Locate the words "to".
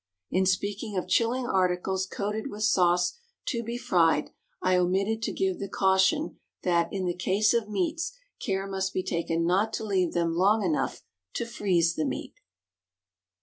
3.45-3.61, 5.21-5.31, 9.73-9.83, 11.35-11.45